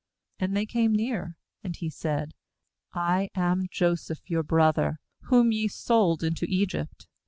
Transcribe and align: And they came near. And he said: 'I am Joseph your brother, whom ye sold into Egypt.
And 0.39 0.57
they 0.57 0.65
came 0.65 0.93
near. 0.93 1.37
And 1.63 1.75
he 1.75 1.91
said: 1.91 2.33
'I 2.93 3.29
am 3.35 3.67
Joseph 3.69 4.27
your 4.31 4.41
brother, 4.41 4.99
whom 5.25 5.51
ye 5.51 5.67
sold 5.67 6.23
into 6.23 6.47
Egypt. 6.49 7.07